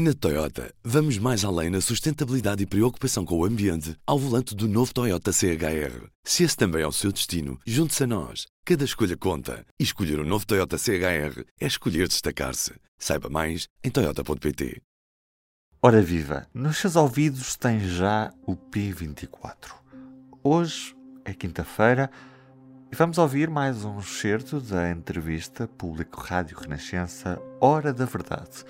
[0.00, 4.68] Na Toyota, vamos mais além na sustentabilidade e preocupação com o ambiente ao volante do
[4.68, 6.06] novo Toyota CHR.
[6.22, 8.46] Se esse também é o seu destino, junte-se a nós.
[8.64, 9.66] Cada escolha conta.
[9.76, 12.74] E escolher o um novo Toyota CHR é escolher destacar-se.
[12.96, 14.80] Saiba mais em Toyota.pt.
[15.82, 19.72] Ora viva, nos seus ouvidos tem já o P24.
[20.44, 20.94] Hoje
[21.24, 22.08] é quinta-feira
[22.92, 28.64] e vamos ouvir mais um excerto da entrevista Público Rádio Renascença Hora da Verdade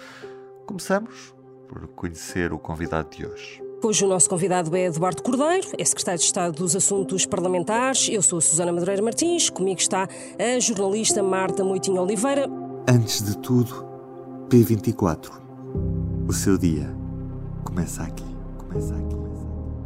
[0.69, 1.35] Começamos
[1.67, 3.63] por conhecer o convidado de hoje.
[3.83, 8.07] Hoje o nosso convidado é Eduardo Cordeiro, é secretário de Estado dos Assuntos Parlamentares.
[8.11, 10.07] Eu sou a Susana Madureira Martins, comigo está
[10.39, 12.51] a jornalista Marta Moitinho Oliveira.
[12.87, 13.83] Antes de tudo,
[14.51, 15.31] P24.
[16.29, 16.95] O seu dia
[17.65, 18.27] começa aqui.
[18.59, 19.17] Começa aqui.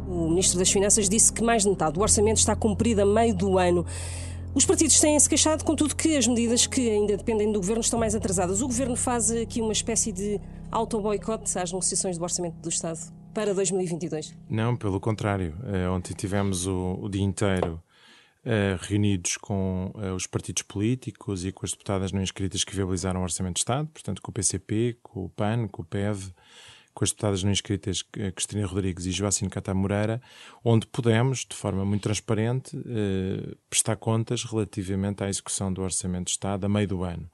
[0.05, 3.33] O Ministro das Finanças disse que mais de metade do orçamento está cumprido a meio
[3.33, 3.85] do ano.
[4.53, 8.13] Os partidos têm-se queixado, contudo, que as medidas que ainda dependem do governo estão mais
[8.13, 8.61] atrasadas.
[8.61, 10.39] O governo faz aqui uma espécie de
[10.73, 12.99] auto-boicote às negociações do Orçamento do Estado
[13.31, 14.35] para 2022?
[14.49, 15.55] Não, pelo contrário.
[15.61, 17.81] Uh, ontem tivemos o, o dia inteiro
[18.43, 23.19] uh, reunidos com uh, os partidos políticos e com as deputadas não inscritas que viabilizaram
[23.19, 26.33] o Orçamento do Estado, portanto, com o PCP, com o PAN, com o PEV
[26.93, 30.21] com as deputadas não inscritas eh, Cristina Rodrigues e Joacine Cata Moreira,
[30.63, 36.31] onde pudemos, de forma muito transparente, eh, prestar contas relativamente à execução do Orçamento de
[36.31, 37.29] Estado a meio do ano.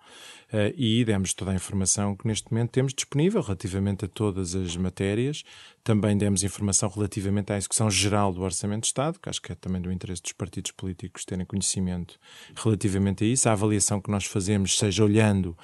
[0.51, 4.75] Eh, e demos toda a informação que neste momento temos disponível relativamente a todas as
[4.77, 5.43] matérias.
[5.83, 9.55] Também demos informação relativamente à execução geral do Orçamento de Estado, que acho que é
[9.55, 12.19] também do interesse dos partidos políticos terem conhecimento
[12.55, 13.47] relativamente a isso.
[13.47, 15.55] A avaliação que nós fazemos, seja olhando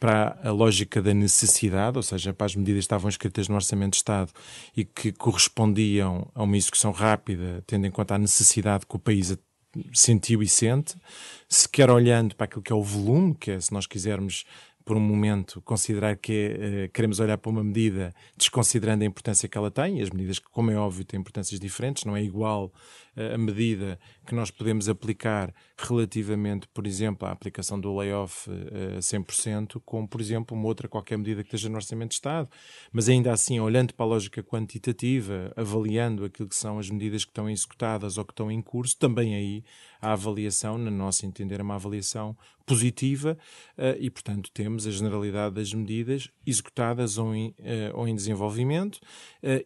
[0.00, 3.92] para a lógica da necessidade, ou seja, para as medidas que estavam escritas no Orçamento
[3.92, 4.32] de Estado
[4.74, 9.36] e que correspondiam a uma execução rápida, tendo em conta a necessidade que o país
[9.92, 10.96] sentiu e sente,
[11.48, 14.44] se quer olhando para aquilo que é o volume, que é, se nós quisermos
[14.90, 19.56] por um momento considerar que é, queremos olhar para uma medida desconsiderando a importância que
[19.56, 22.72] ela tem, e as medidas que, como é óbvio, têm importâncias diferentes, não é igual
[23.16, 28.48] a medida que nós podemos aplicar relativamente, por exemplo, à aplicação do layoff
[28.96, 32.48] a 100%, como, por exemplo, uma outra qualquer medida que esteja no Orçamento de Estado.
[32.92, 37.30] Mas ainda assim, olhando para a lógica quantitativa, avaliando aquilo que são as medidas que
[37.30, 39.64] estão executadas ou que estão em curso, também aí
[40.00, 42.36] a avaliação, na nossa entender, é uma avaliação
[42.70, 43.36] positiva
[43.98, 47.54] e, portanto, temos a generalidade das medidas executadas ou em,
[47.94, 49.00] ou em desenvolvimento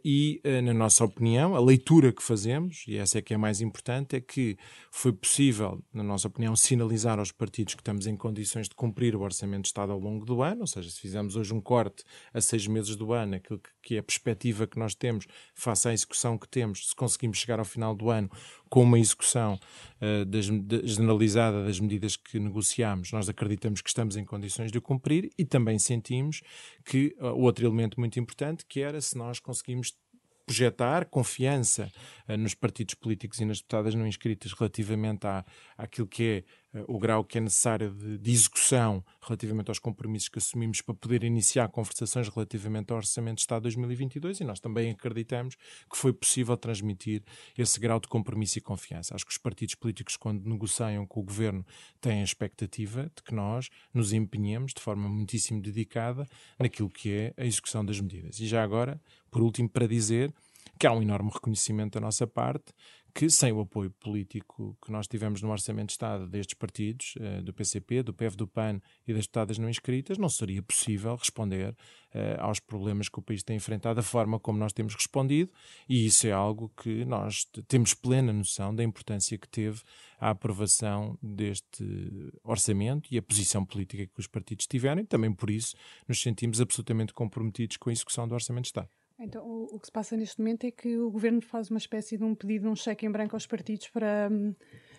[0.02, 4.16] e, na nossa opinião, a leitura que fazemos, e essa é que é mais importante,
[4.16, 4.56] é que
[4.90, 9.20] foi possível, na nossa opinião, sinalizar aos partidos que estamos em condições de cumprir o
[9.20, 12.40] Orçamento de Estado ao longo do ano, ou seja, se fizermos hoje um corte a
[12.40, 16.38] seis meses do ano, aquilo que é a perspectiva que nós temos face à execução
[16.38, 18.30] que temos, se conseguimos chegar ao final do ano
[18.74, 24.16] com uma execução uh, das, de, generalizada das medidas que negociamos, nós acreditamos que estamos
[24.16, 26.42] em condições de cumprir e também sentimos
[26.84, 29.96] que uh, outro elemento muito importante, que era se nós conseguimos
[30.44, 31.88] projetar confiança
[32.28, 35.44] uh, nos partidos políticos e nas deputadas não inscritas relativamente à,
[35.78, 36.44] àquilo que é
[36.88, 41.22] o grau que é necessário de, de, execução relativamente aos compromissos que assumimos para poder
[41.24, 46.56] iniciar conversações relativamente ao Orçamento de Estado 2022 e nós também acreditamos que foi possível
[46.56, 47.22] transmitir
[47.56, 49.14] esse grau de compromisso e confiança.
[49.14, 51.64] Acho que os partidos políticos, quando negociam com o Governo,
[52.00, 56.26] têm a expectativa de que nós nos empenhemos de forma muitíssimo dedicada
[56.58, 58.40] naquilo que é a execução das medidas.
[58.40, 60.32] E já agora, por último, para dizer
[60.78, 62.72] que há um enorme reconhecimento da nossa parte
[63.14, 67.40] que sem o apoio político que nós tivemos no Orçamento de Estado destes partidos, eh,
[67.42, 71.76] do PCP, do PEV, do PAN e das deputadas não inscritas, não seria possível responder
[72.12, 75.52] eh, aos problemas que o país tem enfrentado da forma como nós temos respondido,
[75.88, 79.80] e isso é algo que nós temos plena noção da importância que teve
[80.18, 85.50] a aprovação deste orçamento e a posição política que os partidos tiveram, e também por
[85.50, 85.76] isso
[86.08, 89.03] nos sentimos absolutamente comprometidos com a execução do Orçamento de Estado.
[89.18, 92.24] Então, o, que se passa neste momento é que o governo faz uma espécie de
[92.24, 94.28] um pedido, um cheque em branco aos partidos para.
[94.30, 94.54] Hum,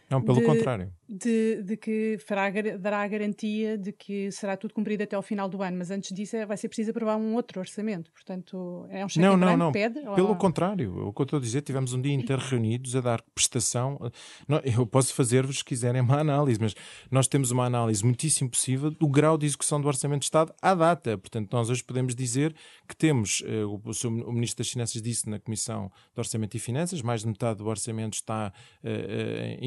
[0.09, 0.91] não, pelo de, contrário.
[1.09, 5.49] De, de que fará, dará a garantia de que será tudo cumprido até ao final
[5.49, 8.11] do ano, mas antes disso é, vai ser preciso aprovar um outro orçamento.
[8.11, 9.71] Portanto, é um cheque não, não, não.
[9.71, 10.01] pede?
[10.01, 10.35] Pelo ou...
[10.35, 13.99] contrário, o que eu estou a dizer, tivemos um dia inteiro reunidos a dar prestação.
[14.47, 16.75] Não, eu posso fazer-vos, se quiserem, uma análise, mas
[17.09, 20.75] nós temos uma análise muitíssimo possível do grau de execução do Orçamento de Estado à
[20.75, 21.17] data.
[21.17, 22.55] Portanto, nós hoje podemos dizer
[22.87, 27.01] que temos, uh, o, o, Ministro das Finanças disse na Comissão de Orçamento e Finanças,
[27.01, 28.51] mais de metade do orçamento está
[28.83, 29.65] uh, uh,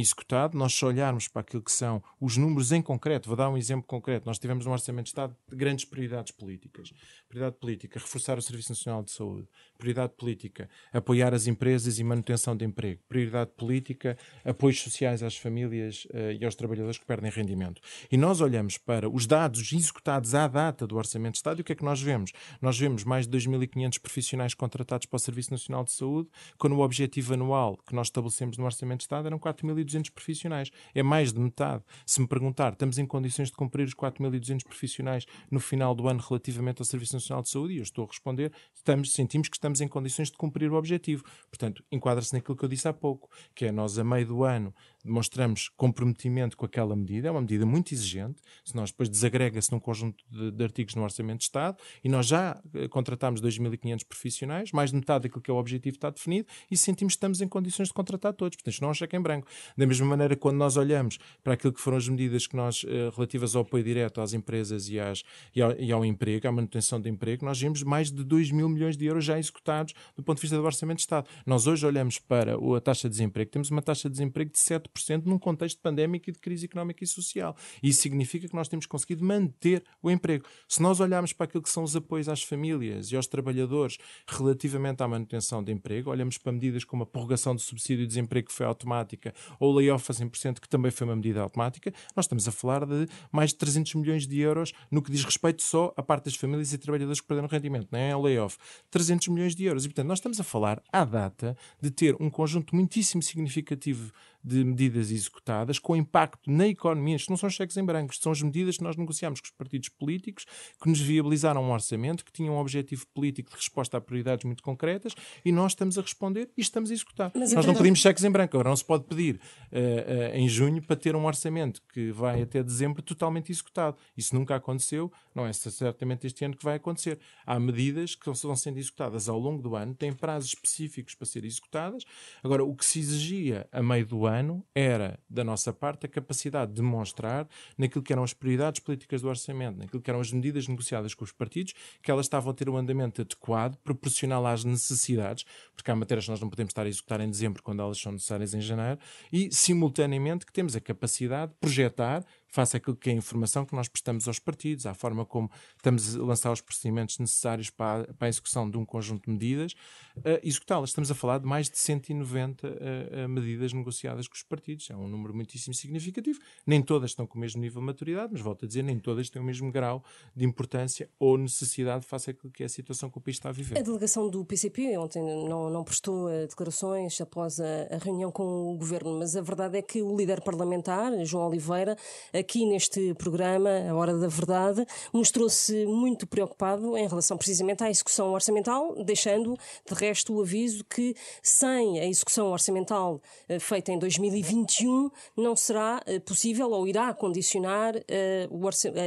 [0.52, 3.86] Nós olhar olharmos para aquilo que são os números em concreto, vou dar um exemplo
[3.86, 4.26] concreto.
[4.26, 6.92] Nós tivemos um Orçamento de Estado de grandes prioridades políticas.
[7.28, 9.48] Prioridade política, reforçar o Serviço Nacional de Saúde.
[9.78, 13.00] Prioridade política, apoiar as empresas e manutenção de emprego.
[13.08, 17.81] Prioridade política, apoios sociais às famílias uh, e aos trabalhadores que perdem rendimento.
[18.10, 21.64] E nós olhamos para os dados executados à data do Orçamento de Estado e o
[21.64, 22.32] que é que nós vemos?
[22.60, 26.28] Nós vemos mais de 2.500 profissionais contratados para o Serviço Nacional de Saúde,
[26.58, 30.70] quando o objetivo anual que nós estabelecemos no Orçamento de Estado eram 4.200 profissionais.
[30.94, 31.82] É mais de metade.
[32.05, 36.20] Se me perguntar, estamos em condições de cumprir os 4.200 profissionais no final do ano
[36.20, 37.75] relativamente ao Serviço Nacional de Saúde?
[37.75, 41.25] E eu estou a responder, estamos, sentimos que estamos em condições de cumprir o objetivo.
[41.50, 44.75] Portanto, enquadra-se naquilo que eu disse há pouco, que é nós, a meio do ano,
[45.04, 49.80] demonstramos comprometimento com aquela medida, é uma medida muito exigente, se nós depois desagrega-se num
[49.80, 54.72] conjunto de, de, artigos no Orçamento de Estado, e nós já eh, contratamos 2.500 profissionais,
[54.72, 57.48] mais de metade daquilo que é o objetivo está definido, e sentimos que estamos em
[57.48, 59.46] condições de contratar todos, portanto não é um cheque em branco.
[59.76, 63.10] Da mesma maneira, quando nós olhamos para aquilo que foram as medidas que nós, eh,
[63.14, 65.22] relativas ao apoio direto às empresas e, às,
[65.54, 68.68] e, ao, e ao emprego, à manutenção de emprego, nós vimos mais de 2 mil
[68.68, 71.28] milhões de euros já executados do ponto de vista do Orçamento de Estado.
[71.46, 74.88] Nós hoje olhamos para a taxa de desemprego, temos uma taxa de desemprego de 7%
[75.26, 77.56] num contexto pandémico e de crise económica e social.
[77.82, 80.44] Isso significa que nós temos conseguido manter o emprego.
[80.69, 85.02] Se nós olharmos para aquilo que são os apoios às famílias e aos trabalhadores relativamente
[85.02, 88.55] à manutenção de emprego, olhamos para medidas como a prorrogação do subsídio de desemprego que
[88.55, 92.46] foi automática ou o layoff a 100% que também foi uma medida automática, nós estamos
[92.49, 96.02] a falar de mais de 300 milhões de euros no que diz respeito só à
[96.02, 98.17] parte das famílias e trabalhadores que perderam rendimento, não é?
[98.17, 98.56] O layoff.
[98.91, 99.84] 300 milhões de euros.
[99.84, 104.12] E, portanto, nós estamos a falar, à data, de ter um conjunto muitíssimo significativo
[104.43, 107.17] de medidas executadas com impacto na economia.
[107.17, 109.50] Isto não são cheques em branco, isto são as medidas que nós negociámos com os
[109.52, 110.46] partidos políticos
[110.81, 114.62] que nos viabilizaram um orçamento que tinha um objetivo político de resposta a prioridades muito
[114.62, 115.14] concretas
[115.44, 117.32] e nós estamos a responder e estamos a executar.
[117.35, 120.49] Mas nós não pedimos cheques em branco, agora não se pode pedir uh, uh, em
[120.49, 123.96] junho para ter um orçamento que vai até dezembro totalmente executado.
[124.17, 127.19] Isso nunca aconteceu, não é certamente este ano que vai acontecer.
[127.44, 131.49] Há medidas que vão sendo executadas ao longo do ano, têm prazos específicos para serem
[131.49, 132.05] executadas.
[132.43, 136.72] Agora, o que se exigia a meio do ano era, da nossa parte, a capacidade
[136.72, 140.69] de demonstrar naquilo que eram as prioridades políticas do orçamento, naquilo que eram as medidas
[140.69, 145.44] negociadas com os partidos, que elas estavam a ter um andamento adequado, proporcional às necessidades,
[145.75, 148.12] porque há matérias que nós não podemos estar a executar em dezembro quando elas são
[148.12, 149.00] necessárias em janeiro,
[149.32, 153.74] e simultaneamente que temos a capacidade de projetar face àquilo que é a informação que
[153.74, 158.14] nós prestamos aos partidos, à forma como estamos a lançar os procedimentos necessários para a,
[158.14, 159.72] para a execução de um conjunto de medidas,
[160.18, 160.90] uh, executá-las.
[160.90, 164.88] Estamos a falar de mais de 190 uh, uh, medidas negociadas com os partidos.
[164.90, 166.40] É um número muitíssimo significativo.
[166.66, 169.28] Nem todas estão com o mesmo nível de maturidade, mas volto a dizer, nem todas
[169.28, 170.02] têm o mesmo grau
[170.34, 173.52] de importância ou necessidade face àquilo que é a situação que o país está a
[173.52, 173.78] viver.
[173.78, 178.76] A delegação do PCP ontem não, não prestou declarações após a, a reunião com o
[178.76, 181.96] governo, mas a verdade é que o líder parlamentar, João Oliveira,
[182.38, 188.32] aqui neste programa, A Hora da Verdade, mostrou-se muito preocupado em relação precisamente à execução
[188.32, 189.56] orçamental, deixando
[189.87, 196.00] de resto o aviso que sem a execução orçamental eh, feita em 2021 não será
[196.06, 198.49] eh, possível ou irá condicionar eh,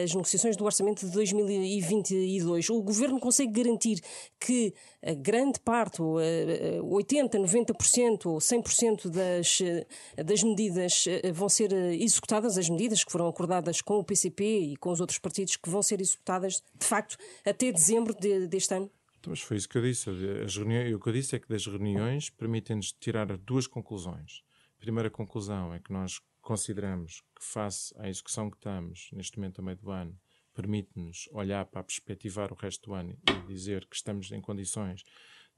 [0.03, 2.69] as negociações do orçamento de 2022.
[2.69, 4.01] O governo consegue garantir
[4.39, 9.59] que a grande parte, 80, 90% ou 100% das,
[10.23, 14.91] das medidas vão ser executadas, as medidas que foram acordadas com o PCP e com
[14.91, 18.91] os outros partidos que vão ser executadas, de facto, até dezembro de, deste ano?
[19.19, 20.09] Então, mas foi isso que eu disse.
[20.43, 24.41] As reuniões, o que eu disse é que das reuniões permitem-nos tirar duas conclusões.
[24.77, 29.61] A primeira conclusão é que nós consideramos que, face à execução que estamos neste momento
[29.61, 30.19] a meio do ano,
[30.61, 35.03] permite-nos olhar para perspectivar o resto do ano e dizer que estamos em condições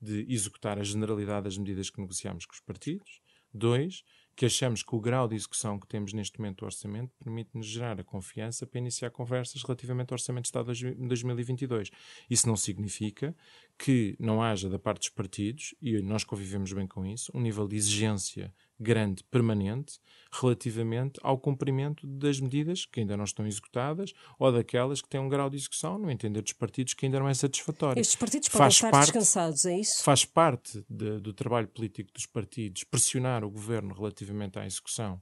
[0.02, 3.22] de executar a generalidade das medidas que negociamos com os partidos.
[3.54, 4.04] Dois,
[4.36, 8.00] que achamos que o grau de execução que temos neste momento do orçamento permite-nos gerar
[8.00, 11.92] a confiança para iniciar conversas relativamente ao Orçamento de Estado de 2022.
[12.30, 13.36] Isso não significa
[13.78, 17.68] que não haja da parte dos partidos, e nós convivemos bem com isso, um nível
[17.68, 18.52] de exigência
[18.84, 20.00] grande, permanente,
[20.32, 25.30] relativamente ao cumprimento das medidas que ainda não estão executadas ou daquelas que têm um
[25.30, 28.00] grau de execução, no entender dos partidos, que ainda não é satisfatório.
[28.00, 30.04] Estes partidos podem faz estar parte, descansados, é isso?
[30.04, 35.22] Faz parte de, do trabalho político dos partidos pressionar o governo relativamente à execução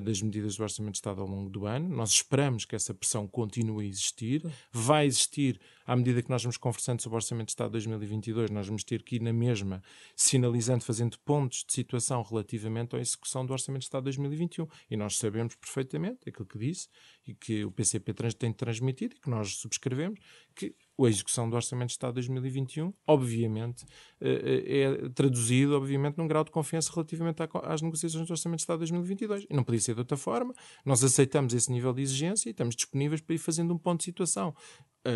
[0.00, 1.88] das medidas do Orçamento de Estado ao longo do ano.
[1.88, 4.42] Nós esperamos que essa pressão continue a existir.
[4.70, 8.50] Vai existir, à medida que nós vamos conversando sobre o Orçamento de Estado de 2022,
[8.50, 9.82] nós vamos ter que ir na mesma,
[10.16, 14.66] sinalizando, fazendo pontos de situação relativamente à execução do Orçamento de Estado de 2021.
[14.90, 16.88] E nós sabemos perfeitamente aquilo que disse
[17.26, 20.18] e que o PCP tem transmitido e que nós subscrevemos,
[20.54, 23.84] que a execução do Orçamento de Estado de 2021, obviamente,
[24.20, 28.62] eh, eh, é traduzido, obviamente, num grau de confiança relativamente às negociações do Orçamento de
[28.62, 29.46] Estado de 2022.
[29.48, 30.54] E não podia ser de outra forma.
[30.84, 34.04] Nós aceitamos esse nível de exigência e estamos disponíveis para ir fazendo um ponto de
[34.04, 34.54] situação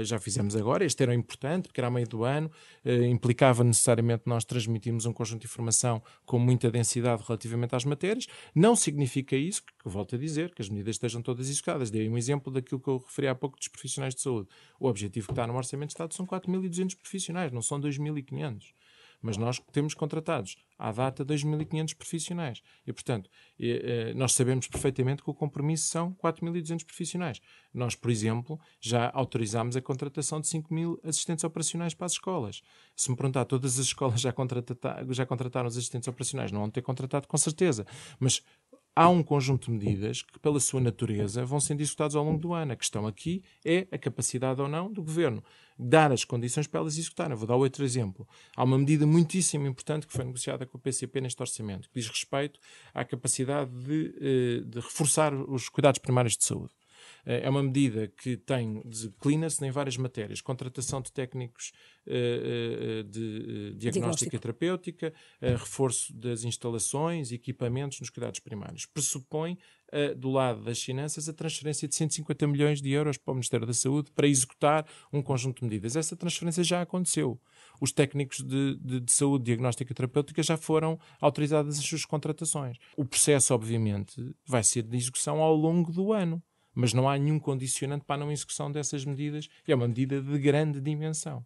[0.03, 2.51] já fizemos agora, este era importante, porque era a meio do ano,
[2.85, 8.27] uh, implicava necessariamente nós transmitirmos um conjunto de informação com muita densidade relativamente às matérias.
[8.55, 11.91] Não significa isso, que, que volto a dizer, que as medidas estejam todas executadas.
[11.91, 14.49] Dei um exemplo daquilo que eu referi há pouco dos profissionais de saúde.
[14.81, 18.75] O objetivo que está no Orçamento de Estado são 4.200 profissionais, não são 2.500
[19.21, 22.63] mas nós temos contratados à data 2.500 profissionais.
[22.87, 23.31] E, portanto,
[24.15, 27.41] nós sabemos perfeitamente que o compromisso são 4.200 profissionais.
[27.73, 32.63] Nós, por exemplo, já autorizámos a contratação de 5.000 assistentes operacionais para as escolas.
[32.95, 34.35] Se me perguntar, todas as escolas já,
[35.11, 36.53] já contrataram os assistentes operacionais?
[36.53, 37.87] Não vão ter contratado, com certeza.
[38.21, 38.43] Mas
[38.97, 42.55] há um conjunto de medidas que, pela sua natureza, vão sendo executadas ao longo do
[42.55, 42.73] ano.
[42.73, 45.45] A questão aqui é a capacidade ou não do governo
[45.79, 47.37] dar as condições para elas executarem.
[47.37, 48.27] Vou dar outro exemplo.
[48.57, 52.09] Há uma medida muitíssimo importante que foi negociada com o PCP neste orçamento, que diz
[52.09, 52.59] respeito
[52.95, 56.73] à capacidade de, eh, de reforçar os cuidados primários de saúde.
[57.27, 60.41] Eh, é uma medida que tem, declina-se em várias matérias.
[60.41, 61.73] Contratação de técnicos
[62.07, 68.87] uh, de uh, diagnóstica e terapêutica, reforço das instalações e equipamentos nos cuidados primários.
[68.87, 69.59] Pressupõe,
[70.17, 73.73] do lado das finanças, a transferência de 150 milhões de euros para o Ministério da
[73.73, 75.95] Saúde para executar um conjunto de medidas.
[75.95, 77.41] Essa transferência já aconteceu.
[77.81, 82.79] Os técnicos de, de, de saúde, diagnóstica e terapêutica já foram autorizadas as suas contratações.
[82.97, 86.43] O processo, obviamente, vai ser de execução ao longo do ano
[86.77, 90.21] mas não há nenhum condicionante para a não execução dessas medidas e é uma medida
[90.21, 91.45] de grande dimensão.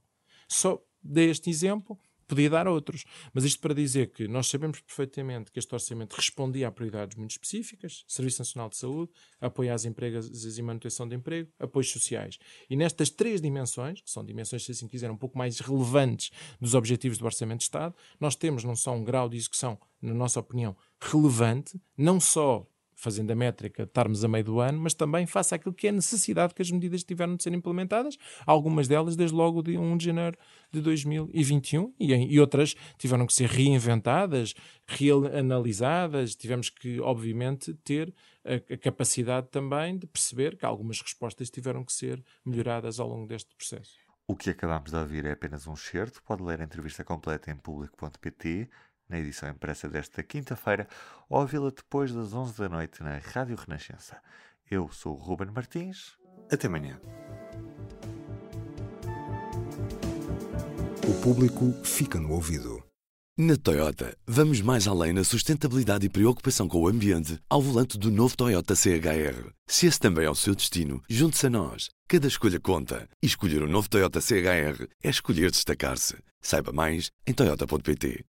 [0.48, 1.96] Só dei este exemplo,
[2.26, 6.68] podia dar outros, mas isto para dizer que nós sabemos perfeitamente que este orçamento respondia
[6.68, 9.10] a prioridades muito específicas, Serviço Nacional de Saúde,
[9.40, 12.38] apoio às empresas e manutenção de emprego, apoios sociais.
[12.68, 16.74] E nestas três dimensões, que são dimensões, se assim quiser, um pouco mais relevantes dos
[16.74, 20.38] objetivos do Orçamento de Estado, nós temos não só um grau de execução, na nossa
[20.38, 22.66] opinião, relevante, não só
[23.00, 26.54] fazendo a métrica, estarmos a meio do ano, mas também faça aquilo que é necessidade
[26.54, 28.16] que as medidas tiveram de ser implementadas,
[28.46, 30.36] algumas delas desde logo de 1 de janeiro
[30.70, 34.54] de 2021 e, e outras tiveram que ser reinventadas,
[34.86, 38.14] reanalisadas, tivemos que, obviamente, ter
[38.44, 43.26] a, a capacidade também de perceber que algumas respostas tiveram que ser melhoradas ao longo
[43.26, 43.98] deste processo.
[44.30, 46.22] O que acabamos de ouvir é apenas um certo.
[46.22, 48.70] Pode ler a entrevista completa em público.pt
[49.10, 50.88] na edição impressa desta quinta-feira,
[51.28, 54.16] ou ouvi-la depois das 11 da noite na Rádio Renascença.
[54.70, 56.16] Eu sou o Ruben Martins.
[56.50, 56.98] Até amanhã.
[61.08, 62.82] O público fica no ouvido.
[63.36, 68.10] Na Toyota, vamos mais além na sustentabilidade e preocupação com o ambiente ao volante do
[68.10, 69.50] novo Toyota CHR.
[69.66, 71.88] Se esse também é o seu destino, junte-se a nós.
[72.06, 73.08] Cada escolha conta.
[73.22, 76.16] E escolher o um novo Toyota CHR é escolher destacar-se.
[76.42, 78.24] Saiba mais em Toyota.pt.